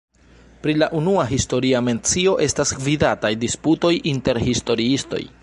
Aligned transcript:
Pri 0.61 0.73
la 0.83 0.87
unua 0.99 1.25
historia 1.31 1.81
mencio 1.89 2.33
estas 2.47 2.73
gvidataj 2.81 3.33
disputoj 3.45 3.93
inter 4.15 4.43
historiistoj. 4.51 5.23